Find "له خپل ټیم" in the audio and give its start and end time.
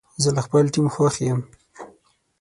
0.37-0.85